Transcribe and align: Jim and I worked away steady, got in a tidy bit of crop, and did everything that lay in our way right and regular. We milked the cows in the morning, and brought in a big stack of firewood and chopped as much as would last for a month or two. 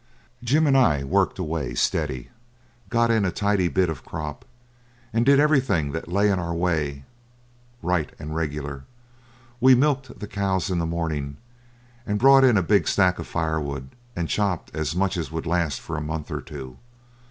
Jim 0.43 0.65
and 0.65 0.75
I 0.75 1.03
worked 1.03 1.37
away 1.37 1.75
steady, 1.75 2.31
got 2.89 3.11
in 3.11 3.23
a 3.23 3.29
tidy 3.29 3.67
bit 3.67 3.87
of 3.87 4.03
crop, 4.03 4.45
and 5.13 5.23
did 5.23 5.39
everything 5.39 5.91
that 5.91 6.07
lay 6.11 6.31
in 6.31 6.39
our 6.39 6.55
way 6.55 7.03
right 7.83 8.11
and 8.17 8.33
regular. 8.35 8.85
We 9.59 9.75
milked 9.75 10.19
the 10.19 10.25
cows 10.27 10.71
in 10.71 10.79
the 10.79 10.87
morning, 10.87 11.37
and 12.03 12.17
brought 12.17 12.43
in 12.43 12.57
a 12.57 12.63
big 12.63 12.87
stack 12.87 13.19
of 13.19 13.27
firewood 13.27 13.89
and 14.15 14.27
chopped 14.27 14.75
as 14.75 14.95
much 14.95 15.17
as 15.17 15.31
would 15.31 15.45
last 15.45 15.79
for 15.79 15.97
a 15.97 16.01
month 16.01 16.31
or 16.31 16.41
two. 16.41 16.79